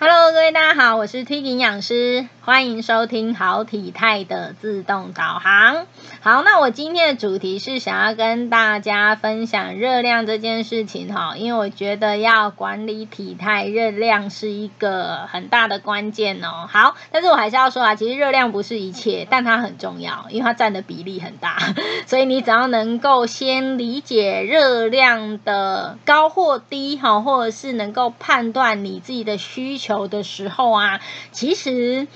[0.00, 5.86] Hello，各位大家好，我是 T 营养师，欢迎收听好体态的自动导航。
[6.20, 16.68] 好，那我今天的主题是想要跟大家分享热量这件事情哈，因为我觉得要管理体态，热量是一个很大的关键哦。
[16.70, 21.58] 好，但是我还是要说啊，其实热量不是一切，但它很重要，因为它占的比例很大，
[22.06, 29.87] 所以你只要能够先理解热量的高或低哈，或者是能够判断你自己的需求。
[29.88, 31.00] 球的时候啊，
[31.32, 32.06] 其实，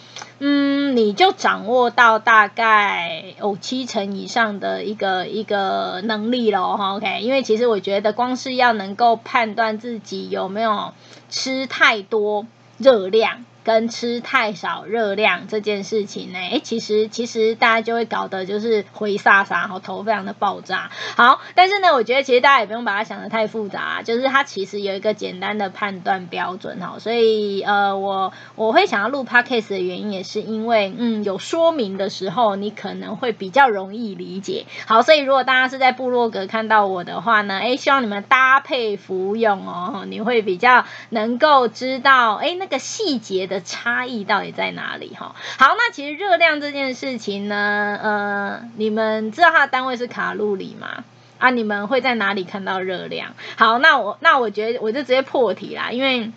[0.40, 6.96] 嗯，你就掌握到大概哦七成以上的一个一个能力了哈。
[6.96, 10.92] OK，因为其实我觉得光是要能够判断自己有没有
[11.30, 12.46] 吃太多
[12.77, 13.46] 热量。
[13.64, 20.90] 跟吃太少热量这件事情呢，哎，其实其实大家就会搞得就是灰撒撒，后头非常的爆炸。
[21.16, 26.98] 好，但是呢，我觉得其实大家也不用把它想的太复杂，就是它其实有一个简单的判断标准哈。
[26.98, 34.66] 所以呃，我我会想要录 podcast 的原因也是因为，嗯，有说明的时候你可能会比较容易理解。
[34.86, 43.52] 好，所以如果大家是在部落格看到我的话呢，哎，希望你们搭配服用哦，你会比较能够知道，哎，那个细节。
[43.53, 45.14] 的差异到底在哪里？
[45.14, 51.05] 哈，好，那其实热量这件事情呢，呃，你们知道它的单位是卡路里吗？
[51.39, 53.34] 啊，你们会在哪里看到热量？
[53.56, 56.31] 好，那我那我觉得我就直接破题啦，因为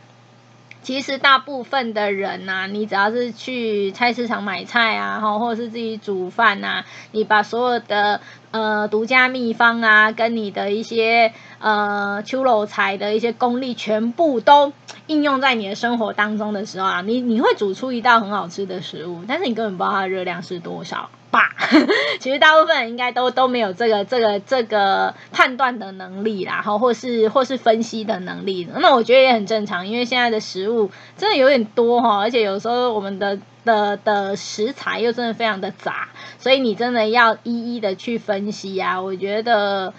[0.85, 14.73] 其实大部分的人呐，你只要是去菜市场买菜啊，哈，或者是自己煮饭呐，你把所有的呃独家秘方啊，跟你的一些呃秋楼菜的一些功力，全部都。
[15.07, 21.51] 应用在你的生活当中的时候啊，你你会煮出一道很好吃的食物，但是你根本不知道它的热量是多少吧？
[22.19, 28.67] 其实大部分人应该都都没有这个这个这个判断的能力啦，哈，或是或是分析的能力。
[28.79, 36.07] 那我觉得也很正常，因为现在的食物真的有点多哈，而且有时候我们的的的食材又真的非常的杂，
[36.39, 39.01] 所以你真的要一一的去分析啊。
[39.01, 39.93] 我觉得。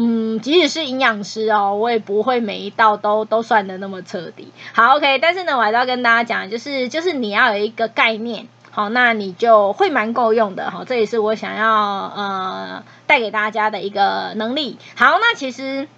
[0.00, 4.52] 嗯，即使是营养师哦，我也不会每一道都都算的那么彻底。
[4.72, 10.84] 好，OK，但是呢，我还是要跟大家讲，就是就是你要有一个概念，好，那你就会蛮够用的哈。
[10.86, 14.78] 这也是我想要呃带给大家的一个能力。
[14.96, 15.88] 好，那其实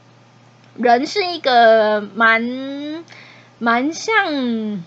[0.77, 3.05] 人是一个蛮
[3.59, 4.83] 蛮像。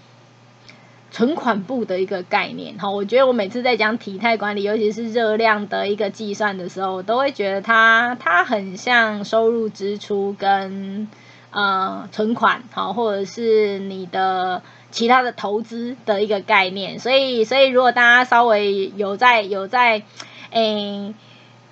[1.15, 11.07] 存款部的一个概念，哈，我觉得我每次在讲体态管理，尤其是热量的一个计算的时候，我都会觉得它它很像收入、支出跟
[11.51, 14.63] 呃存款，好，或者是你的
[14.93, 16.99] 其他的投资的一个概念。
[16.99, 20.03] 所以，所以如果大家稍微有在有在
[20.51, 21.13] 诶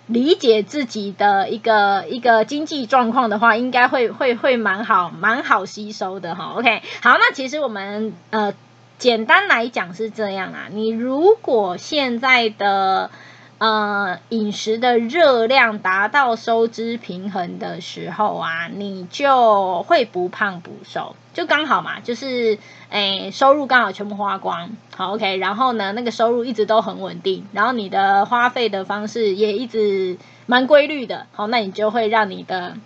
[0.08, 6.56] 理解自己的一个一个经济状况的话，应该会会会蛮好蛮好吸收的哈。
[6.58, 8.54] OK，好，那其实我们呃。
[8.98, 13.10] 简单来讲是这样啊，你如果现在的
[13.62, 22.58] 呃饮食的热量达到收支平衡的时候啊，你就会不胖不瘦，就刚好嘛，就是
[22.90, 30.18] 诶收入刚好全部花光，好 OK，然后呢那个收入一直都很稳定，然后你的花费的方式也一直
[30.48, 32.78] 蛮规律的，好，那你就会让你的。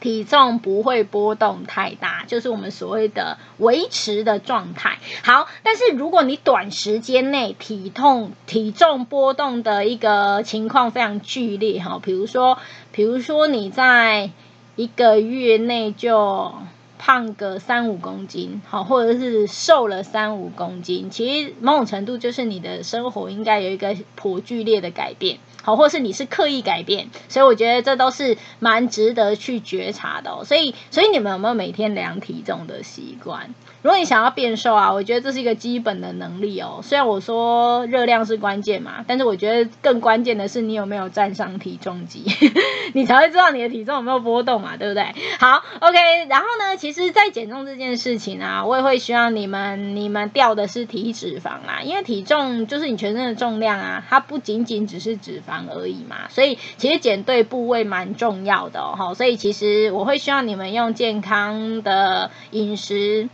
[0.00, 4.98] 体重不会波动太大，就是我们所谓的维持的状态。
[5.24, 12.58] 好，但是如果你短时间内体痛体重波动的一个情况非常剧烈哈，比如说，
[12.92, 14.30] 比如说你在
[14.76, 16.52] 一个月内就
[16.98, 25.38] 胖个三五公斤，好，或者是瘦了三五公斤，其实某种程度就是你的生活应该有一个颇剧烈的改变。
[25.62, 30.44] 好，或是你是刻意改变，所以我觉得这都是蛮值得去觉察的。
[30.44, 33.52] 所以，所以你们有没有每天量体重的习惯？
[33.86, 36.80] 如果你想要变瘦啊，我觉得这是一个基本的能力哦。
[36.82, 42.24] 虽然我说热量是关键嘛，但是我觉得更关键的是你有没有站上体重机，
[42.94, 45.14] 你才会知道你的体重有没有波动嘛，对不对？
[45.38, 46.26] 好，OK。
[46.28, 59.14] 然后呢，其实，在减重这件事情啊，我也会希望你们你们掉的是体脂肪啊，因为体重就是你全身的重量啊，它不仅仅只是脂肪而已嘛，所以其实减对部位蛮重要的哦。
[59.14, 63.28] 所以其实我会希望你们用健康的饮食。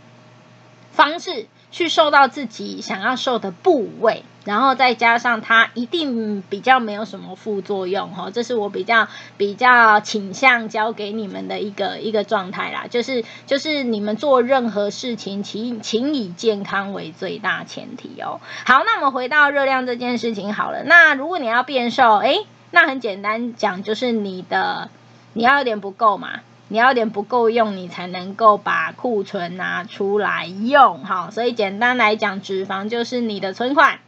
[0.93, 18.39] 方式去瘦到自己想要瘦的部位，然后再加上它一定比较没有什么副作用哈，这是我比较比较倾向教给你们的一个一个状态啦，就是就是你们做任何事情，请请以健康为最大前提哦。
[18.65, 24.89] 好，那我们回到热量这件事情好了，那如果你要变瘦，诶，那很简单讲，就是你的
[25.33, 26.41] 你要有点不够嘛。
[26.69, 33.99] 你要点不够用，你才能够把库存拿出来用，哈，所以简单来讲，脂肪就是你的存款，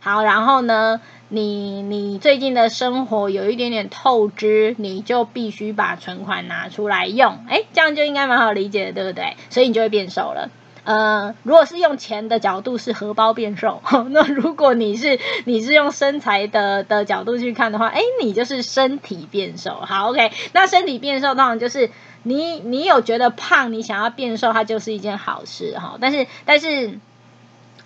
[0.00, 9.36] 好，然后呢，你你最近的生活有一点点透支，你就必须把存款拿出来用，哎，这样就应该蛮好理解的，对不对？
[9.50, 10.50] 所以你就会变瘦了。
[10.84, 19.80] 呃，如果是用钱的角度是荷包变瘦， 那如果你是你是用身材的的角度去看的话，哎，你就是身体变瘦。
[19.80, 21.90] 好，OK，那身体变瘦当然就是
[22.22, 25.96] 你你有觉得胖，你想要变瘦，它就是一件好事哈。
[26.00, 26.98] 但是但是，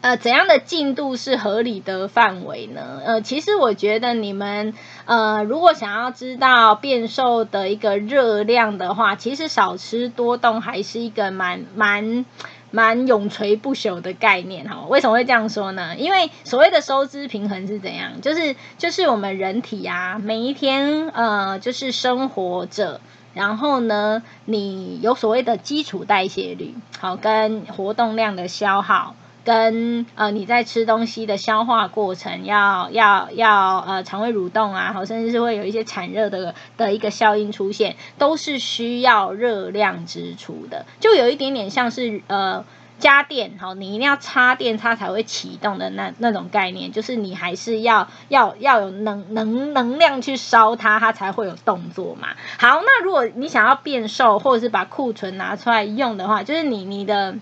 [0.00, 3.00] 呃，怎样的进度是合理的范围呢？
[3.04, 4.74] 呃，其实我觉得你们
[5.04, 12.24] 呃，如果想要知道变瘦的一个热量的话，其实少吃多动还是一个蛮蛮。
[12.70, 15.97] 蛮永垂不朽的概念哈，为什么会这样说呢？
[15.97, 18.20] 因为所谓的收支平衡是怎样？
[18.20, 23.00] 就是就是我们人体啊，每一天呃，就是生活着，
[23.35, 29.15] 然后呢，你有所谓的基础代谢率，好跟活动量的消耗。
[29.48, 42.62] 跟呃你在吃东西的消化过程要要要呃肠胃蠕动啊，好甚至是会有一些产热的的一个效应出现，都是需要热量支出的，就有一点点像是呃
[42.98, 52.28] 家电，好你一定要插电它才会启动的那那种概念，就是你还是要要要有能能能量去烧它，它才会有动作嘛。
[52.58, 57.36] 好，那如果你想要变瘦或者是把库存拿出来用的话，就是你你的。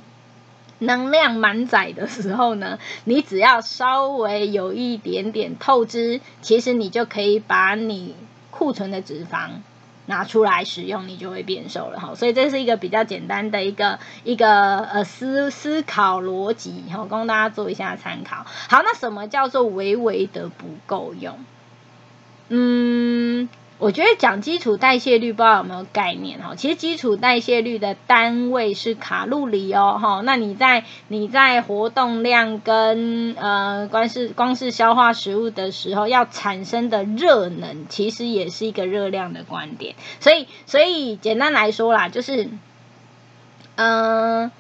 [0.78, 8.14] 能量满载的时候呢，你只要稍微有一点点透支，其实你就可以把你
[8.50, 9.49] 库存的脂肪
[10.06, 12.14] 拿出来使用，你就会变瘦了哈。
[12.14, 18.44] 所以这是一个比较简单的一个一个呃思思考逻辑，好供大家做一下参考。
[18.69, 21.38] 好，那什么叫做微微的不够用？
[22.49, 23.49] 嗯。
[23.78, 26.55] 我觉得讲基础代谢率，不知道有没有概念哈？
[26.55, 30.23] 其实基础代谢率的单位是卡路里哦，哈。
[30.25, 39.94] 那你在你在活动量跟呃光是光是消化食物的时候，要产生的热能，其实也是一个热量的观点。
[40.20, 42.49] 所以，所以简单来说啦，就是
[43.75, 44.50] 嗯。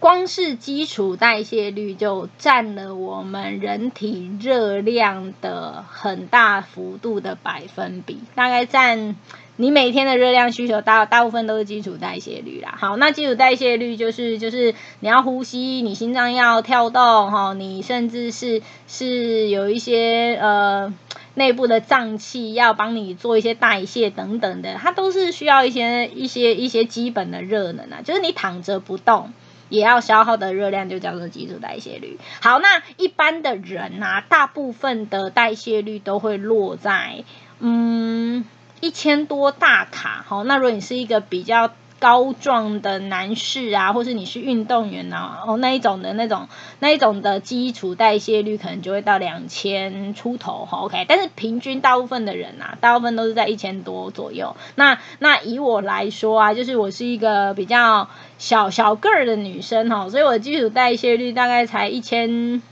[0.00, 9.16] 光是基础代谢率就占了我们人体热量的很大幅度的百分比，大概占
[9.56, 12.76] 你每天的热量需求大大部分都是基础代谢率啦。
[12.78, 20.94] 好，那基础代谢率就是就是你要呼吸，你心脏要跳动哈，你甚至是是有一些呃
[21.34, 29.32] 内部的脏器要帮你做一些代谢等等的，它都是需要一些一些一些基本的热能啊，就是你躺着不动。
[29.68, 32.18] 也要消耗的热量就叫做基础代谢率。
[32.40, 37.24] 好，那一般的人呐，大部分的代谢率都会落在
[37.60, 38.44] 嗯
[38.80, 40.24] 一千多大卡。
[40.26, 46.48] 好，那如果你是一个比较高壮的男士啊，或是你是运动员啊，哦那一种的那种
[46.78, 54.54] 那一种的基础代谢率可能就会到两千出头哈，OK，但是平均大部分的人啊，大部分都是在一千多左右。
[54.76, 58.08] 那那以我来说啊，就是我是一个比较
[58.38, 62.62] 小小个儿的女生哈，所以我的基础代谢率大概才一千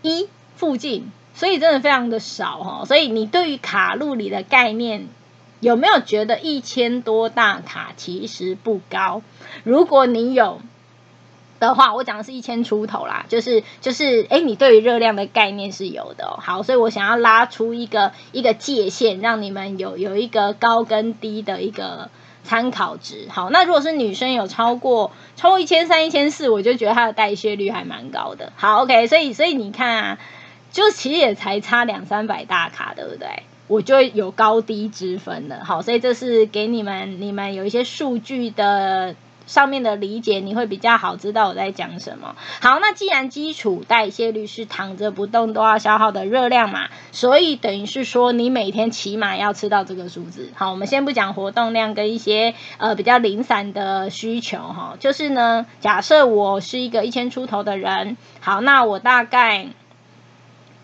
[0.00, 2.84] 一附近，所以真的非常的少哈。
[2.86, 5.08] 所以你对于卡路里的概念。
[5.60, 9.22] 有没有觉得一千多大卡其实不高？
[9.64, 10.60] 如果你有
[11.58, 16.36] 的话，我讲的是一千出头啦，就是就是，哎，你对于热量的概念是有的。
[16.38, 22.10] 好，所以我想要拉出一个一个界限，让你们有有一个高跟低的一个
[22.44, 23.26] 参考值。
[23.30, 28.52] 好，那如果是女生有超过超过一千三、一千四，我就觉得她的代谢率还蛮高的。
[28.56, 30.18] 好，OK，所以所以你看啊，
[30.70, 33.44] 就其实也才差两三百大卡，对不对？
[33.68, 42.36] 我就有高低之分了，好，所以这是给你们，你们有一些数据的上面的理解，你会比较好知道我在讲什么。
[42.60, 50.50] 好，那既然基础代谢率是躺着不动都要消耗的热量嘛，所以等于是说你每天起码要吃到这个数字。
[50.54, 59.70] 好，我们先不讲活动量跟一些呃比较零散的需求哈，就是呢，假设我是一个一千出头的人，好，那我大概。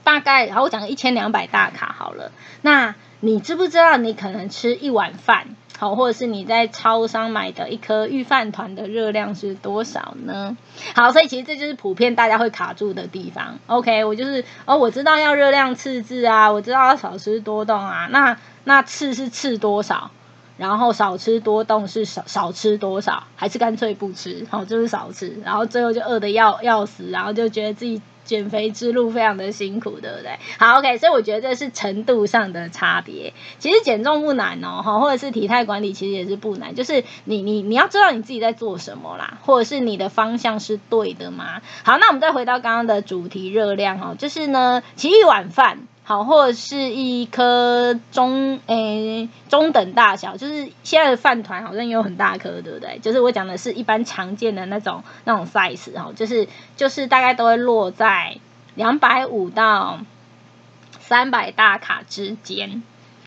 [0.05, 2.33] 大概，然后我讲一千两百大卡好了。
[2.61, 10.57] 那你知不知道，你可能吃一碗饭，好，或者是你在超商买的一颗御饭团的热量是多少呢？
[10.95, 13.59] 好，所以其实这就是普遍大家会卡住的地方。
[13.67, 18.09] OK，我就是哦，我知道要热量赤字啊，我知道要少吃多动啊。
[18.11, 20.11] 那那赤是赤多少？
[20.59, 24.47] 然后少吃多动是少少吃多少，还是干脆不吃？
[24.51, 30.39] 好，就是少吃，然后最后就饿得要要死，然后就觉得自己减肥之路非常的辛苦，对不对？
[30.59, 33.33] 好，OK，所以我觉得这是程度上的差别。
[33.59, 41.63] 其实减重不难哦，哈，或者是体态管理其实也是不难，就是你你你要知道你自己在做什么啦，或者是你的方向是对的吗？
[41.85, 45.87] 好，那我们再回到刚刚的主题热量哦，就是呢，其实一碗饭。
[46.05, 52.99] 好，或者是一颗中诶中等大小，就是现在的饭团好像也有很大颗，对不对？
[52.99, 58.39] 就是我讲的是一般常见的那种那种 size 哈，就是就是大概都会落在
[58.75, 60.01] 两百五到
[60.99, 62.83] 三百大卡之间。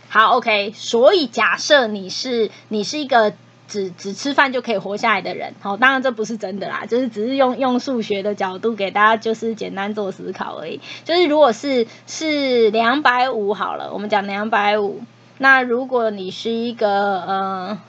[0.10, 3.34] 好，OK，所以假设你是你是一个。
[3.68, 10.80] 只只吃饭就可以活下来的人，好，当然这不是真的啦，就是只是用用数学的角度给大家就是简单做思考而已。
[11.04, 15.02] 就是如果是是两百五好了，我们讲两百五，
[15.38, 17.82] 那如果你是一个呃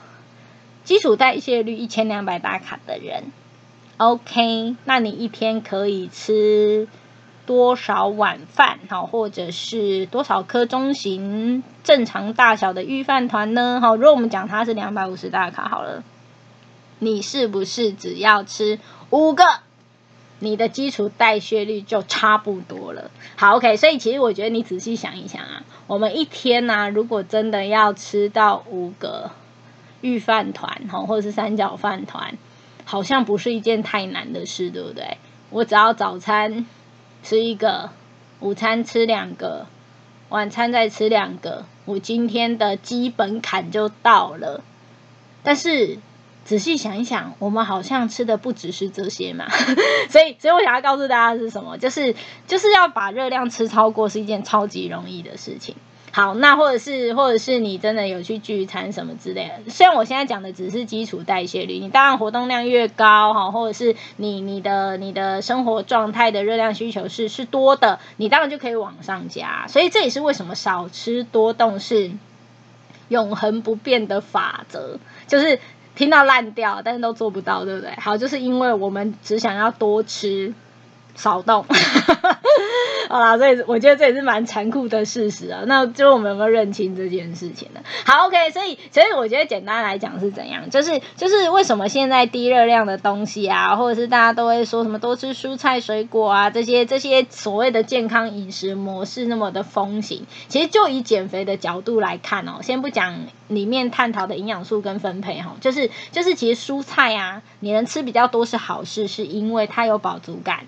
[0.83, 3.25] 基础代谢率一千两百大卡的人
[3.97, 6.87] ，OK，那你一天可以吃。
[7.47, 13.79] 多少碗饭，好，或者是多少颗中型正常大小的预饭团呢？
[13.81, 16.03] 好，如果我们讲它是两百五十大卡，好了，
[16.99, 18.79] 你是不是只要吃
[19.11, 19.45] 五个，
[20.39, 23.09] 你的基础代谢率就差不多了？
[23.37, 29.31] 好，OK，所以其实我觉得你仔细想一想啊，我们一天呢，如果真的要吃到五个
[30.01, 32.37] 预饭团，哈，或者是三角饭团，
[32.83, 35.17] 好像不是一件太难的事，对不对？
[35.49, 36.65] 我只要早餐。
[37.27, 37.89] 吃一个，
[38.39, 39.67] 午餐吃两个，
[40.29, 44.63] 晚餐再吃两个，我今天的基本坎就到了。
[45.43, 45.99] 但是
[46.45, 49.45] 仔细想一想，我们好像吃的不只是这些嘛，
[50.09, 52.15] 所以，所以我想要告诉大家是什么，就是
[52.47, 55.75] 就是要把热量吃超过是一件超级容易的事情。
[56.17, 69.67] 好，那或者是或者是你真的有去聚餐什么之类的，虽然我现在讲的只是基础代谢率，你当然活动量越高哈，或者是你你的你的生活状态的热量需求是是多的，你当然就可以往上加。
[69.67, 72.09] 所以这也是为什么少吃多动是
[73.09, 74.97] 永恒不变的法则，
[75.27, 75.59] 就是
[75.93, 77.91] 听到烂掉，但是都做不到，对不对？
[77.91, 80.55] 好，就是因为我们只想要多吃。
[81.17, 81.65] 少动，
[83.09, 85.63] 好啦，所以我觉得这也是蛮残酷的事实啊。
[85.65, 87.81] 那就我们有没有认清这件事情呢？
[88.05, 110.67] 好，OK，所以所以我觉得简单来讲是怎样，就是就是为什么现在低热量的东西啊，或者是大家都会说什么多吃蔬菜水果啊，这些这些所谓的健康饮食模式那么的风行，其实就以减肥的角度来看哦，先不讲里面探讨的营养素跟分配哈，就是就是其实蔬菜啊，你能吃比较多是好事，是因为它有饱足感。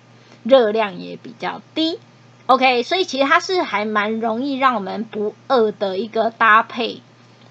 [0.49, 1.99] 热量也比较低
[2.47, 7.01] ，OK，所以其实它是还蛮容易让我们不饿的一个搭配，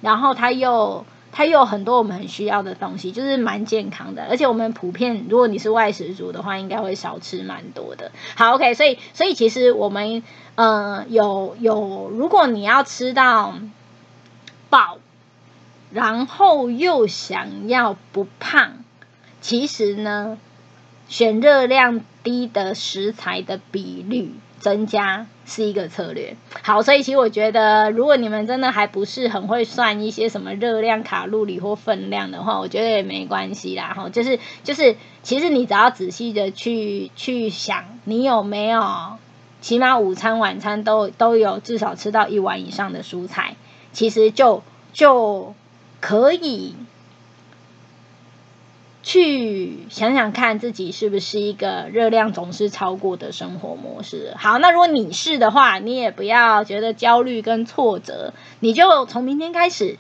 [0.01, 8.11] 然后它又它又很多我们很需要的东西，就是蛮健康的，而且我们普遍如果你是外食族的话，应该会少吃蛮多的。
[8.35, 10.23] 好，OK，所以所以其实我们
[10.57, 13.55] 呃有有，如果你要吃到
[14.69, 14.99] 饱，
[15.93, 18.85] 然后又想要不胖，
[19.41, 20.37] 其实呢。
[21.11, 26.37] 选热量低的食材的比率增加是一个策略。
[26.61, 33.95] 好，所以其实我觉得，如果你们真的还不是很会算一些什么热量、卡路里或分量的话，我觉得也没关系啦。
[33.97, 38.83] 哈，就是就是，其实你只要仔细的去去想，你有没有
[39.63, 43.57] 起码午餐、晚餐都都有至少吃到一碗以上的蔬菜，
[43.95, 45.55] 其实就就
[46.01, 46.75] 可以。
[49.09, 54.35] 去想想看自己是不是一个热量总是超过的生活模式。
[54.37, 59.97] 好，那如果你是的话，你也不要觉得焦虑跟挫折，你就从明天开始，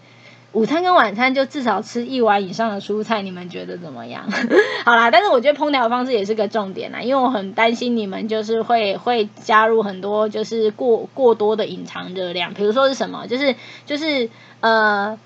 [0.52, 3.22] 午餐跟晚餐就至少吃一碗以上的蔬菜。
[3.22, 4.28] 你们觉得怎么样？
[4.84, 13.54] 好啦，但是我觉得烹调方式也是个重点啦，因为我很担心你们就是会会加入很多就是过过多的隐藏热量，比如说是什么，就是
[13.86, 14.28] 就是
[14.60, 15.18] 呃。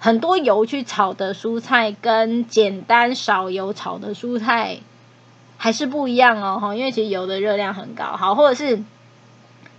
[0.00, 4.78] 很多油去炒的蔬菜跟简单少油炒的蔬菜
[5.58, 8.82] 还是不一样哦，因为其实油的热量很高，好，或者是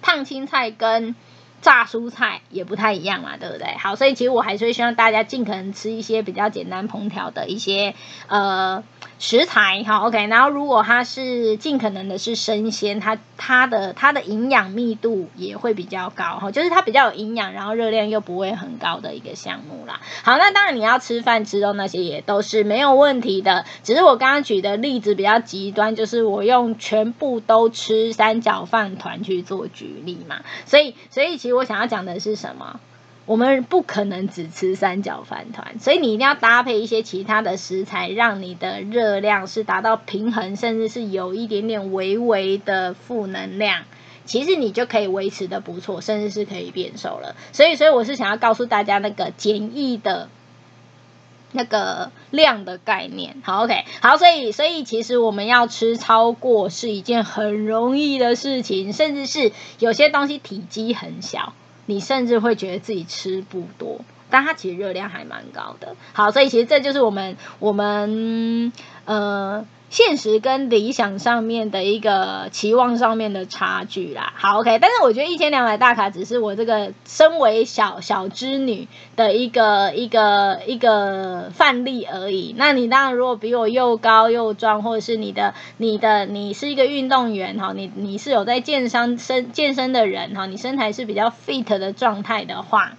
[0.03, 1.15] 烫青菜跟
[1.61, 3.67] 炸蔬菜也不太一样嘛，对不对？
[3.77, 7.93] 好，所以其实我还是会希望大家尽可能吃一些比较简单烹调的一些
[8.27, 8.83] 呃。
[9.17, 20.01] 食材好，OK，然后如果它是尽可能的是生鲜，它它的它的营养密度也会比较高哈，就是它比较有营养，然后热量又不会很高的一个项目啦。
[20.23, 32.79] 好，那当然你要吃饭吃肉那些也都是没有问题的，只是我刚刚举的例子比较极端，就是我用全部都吃三角饭团去做举例嘛，所以所以其实我想要讲的是什么？
[33.27, 43.83] 我们不可能只吃三角饭团，所以你一定要搭配一些其他的食材，让你的热量是达到平衡，甚至是有一点点微微的负能量。
[44.25, 47.35] 其实你就可以维持的不错，甚至是可以变瘦了。
[47.53, 50.29] 所以，所以我是想要告诉大家那个简易的。
[51.53, 61.53] 那个量的概念，好，OK，好，所以，所以其实我们要吃超过是一件很容易的事情，甚至是有些东西体积很小，
[61.85, 65.95] 你甚至会觉得自己吃不多，但它其实热量还蛮高的。
[66.13, 68.71] 好，所以其实这就是我们，我们，
[69.05, 69.65] 呃。
[69.91, 82.55] 现实跟理想上面的一个期望上面的差距啦，好 OK，但是我觉得一千两百大卡只是我这个身为小小织女的一个一个一个范例而已。
[82.57, 92.93] 那你当然如果比我又高又壮，或者是你的你的你是一个运动员哈，你你是有在健身身健身的人哈，你身材是比较 fit 的状态的话，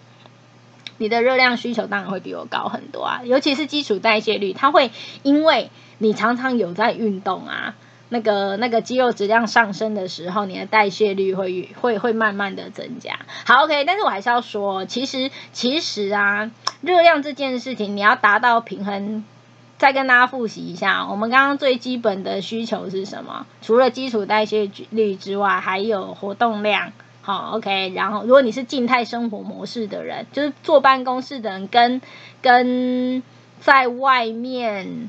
[0.99, 4.91] 你的热量需求当然会比我高很多啊，尤其是基础代谢率，它会
[5.23, 5.71] 因为。
[6.03, 7.77] 你常常有在运动啊，
[8.09, 13.21] 那个那个肌肉质量上升的时候，你的代谢率会会会慢慢的增加。
[13.47, 19.25] 好，OK，但是我还是要说，其实其实啊，热量这件事情你要达到平衡，
[19.79, 23.47] 再跟大家复习一下，我们刚刚最基本的需求是什么？
[23.63, 26.93] 除了基础代谢率之外，还有活动量。
[27.23, 32.03] 好，OK，然后如果你是静态生活模式的人，就是坐办公室的人，跟
[32.43, 33.23] 跟
[33.61, 35.09] 在外面。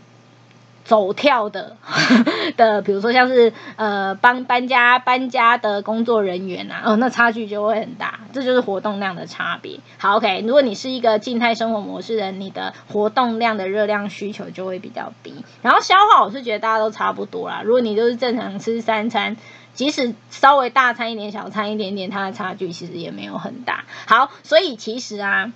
[0.83, 1.77] 走跳的
[2.57, 9.79] 的，比如说像是呃帮搬家搬家的工作人员啊，哦，那差距就会很大，这就是活动量的差别。
[9.97, 15.33] 好，OK，如果你是一个静态生活模式的，你的活动量的热量需求就会比较低。
[15.61, 17.61] 然后消化，我是觉得大家都差不多啦。
[17.63, 19.37] 如果你都是正常吃三餐，
[19.73, 23.85] 即使稍微大餐一点、小餐一点点，它的差距其实也没有很大。
[24.05, 25.53] 好，所以其实啊，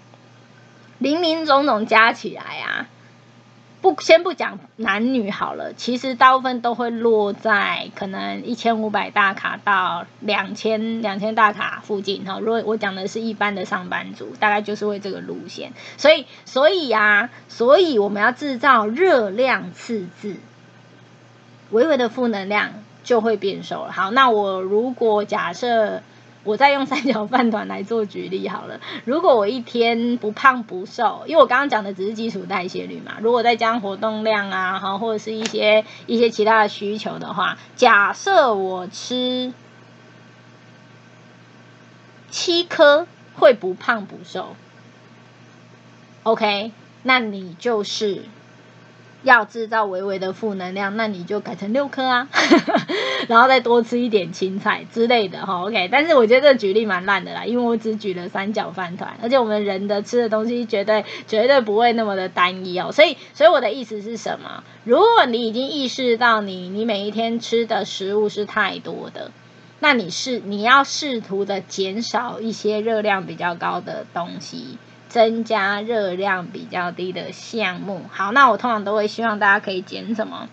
[0.99, 2.87] 零零总总加起来啊。
[3.79, 12.39] 不，先不讲男女好了，其实大部分都会落在可能一千五百大卡到两千两千大卡附近哈。
[12.39, 15.73] 如果我讲的是一般的上班族，大概就是会这个路线。
[15.97, 20.37] 所以，所以呀，所以我们要制造热量赤字，
[21.69, 23.91] 微微的负能量就会变瘦了。
[23.91, 26.01] 好，那我如果假设。
[26.47, 28.79] 我再用三角饭团来做举例好了。
[29.03, 39.53] 如果我一天不胖不瘦，因为我刚刚讲的只是基础代谢率嘛，如果再加上活动量啊，哈，或者是一些一些其他的需求的话，假设我吃
[42.29, 43.05] 七颗
[43.35, 44.55] 会不胖不瘦
[46.23, 46.71] ，OK，
[47.03, 48.23] 那你就是。
[49.23, 52.29] 要制造微微的负能量，那你就改成六颗啊，
[53.27, 55.63] 然后再多吃一点青菜之类的哈。
[55.63, 62.91] OK，但是我觉得这举例蛮烂的啦，因为我只举了三角饭团，而且我们人的吃的东西绝对绝对不会那么的单一哦。
[62.91, 64.63] 所以，所以我的意思是什么？
[64.83, 69.31] 如果你已经意识到你你每一天吃的食物是太多的，
[69.79, 74.77] 那你是你要试图的减少一些热量比较高的东西。
[75.09, 80.49] 增加热量比较低的项目，好，那我通常都会希望大家可以减什么？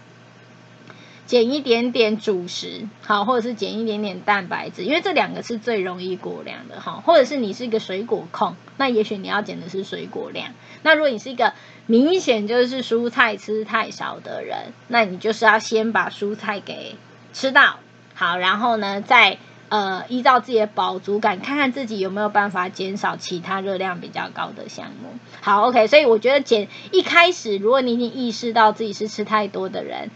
[1.27, 7.03] 减一点点主食，好，或者是减一点点蛋白质，因为这两个是最容易过量的，哈。
[7.05, 10.51] 或者是你是一个水果控，那也许你要减的是水果量。
[10.83, 11.55] 那如果你是一个
[11.87, 16.97] 明显就是蔬菜吃太少的人，那你就是要先把蔬菜给
[17.33, 17.79] 吃到，
[18.15, 19.39] 好，然后呢再。
[19.75, 25.19] 呃，依照自己的饱足感，看看自己有没有办法减少其他热量比较高的项目。
[25.41, 30.11] 好，OK，所以我觉得减一开始，如果你已经意识到自己是吃太多的人，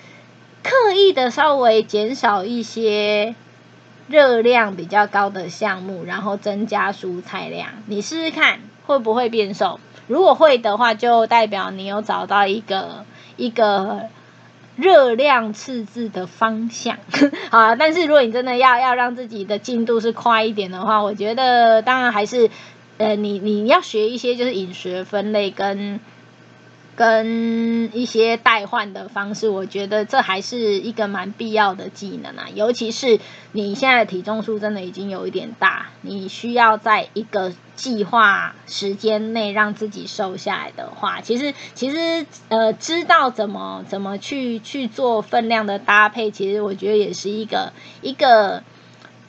[0.63, 3.35] 刻意的稍微减少一些
[4.07, 9.81] 热量比较高的项目，然后增加蔬菜量，你试试看会不会变瘦。
[10.07, 13.05] 如果会的话，就代表你有找到一个
[13.37, 14.03] 一个。
[14.79, 16.97] 热量赤字的方向，
[17.51, 22.49] 好，但是如果你真的要要让自己的进度是快一点的话，我觉得当然还是，
[22.97, 26.01] 呃，你你要学一些就是饮食分类跟。
[26.99, 32.49] 跟一些代换的方式，我觉得这还是一个蛮必要的技能啊。
[32.53, 33.21] 尤其是
[33.53, 48.65] 你现在的体重数真的已经有一点大，你需要在一个计划时间内让自己瘦下来的话，其实其实呃，知道怎么怎么去去做分量的搭配，其实我觉得也是一个一个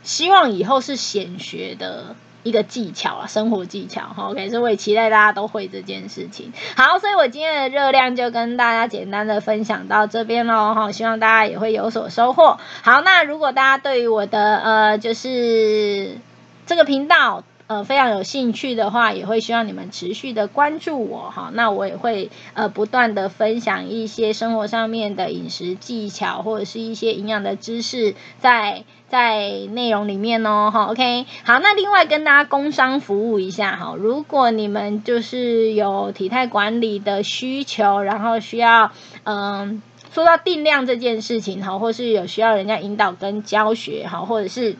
[0.02, 2.16] 希望以后是显学的。
[2.44, 6.54] 一个技巧啊，生活技巧哈，OK，所以我也期待大家都会这件事情。
[6.76, 12.58] 好，所以我今天的热量就跟大家简单的分享到这边喽哈，希望大家也会有所收获。
[12.82, 16.18] 好，那如果大家对于我的呃，就是
[16.66, 17.44] 这个频道。
[17.70, 21.52] 呃非常有兴趣的话，也会希望你们持续的关注我哈。
[21.54, 28.84] 那我也会呃不断的分享一些生活上面的饮食技巧，或者是一些营养的知识在。
[29.10, 38.92] 在内容里面哦，哈，OK，好，那另外跟大家工商服务一下哈，如果你们就是有体态管理的需求，然后需要，
[39.24, 39.82] 嗯，
[40.14, 44.76] 说到定量这件事情哈，或是有需要人家引导跟教学哈，或者是。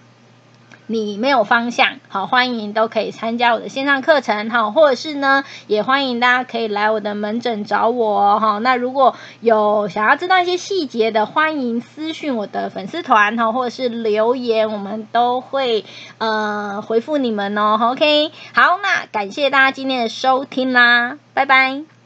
[0.92, 8.58] 你没有方向，好，欢迎都可以参加我的线上课程，哈，或者是呢，也欢迎大家可以来我的门诊找我，哈。
[8.58, 15.86] 那如果有想要知道一些细节的，欢迎私讯我的粉丝团，哈，或者是留言，我们都会
[16.18, 18.32] 呃回复你们哦，OK。
[18.56, 21.99] 好，那感谢大家今天的收听啦，拜拜。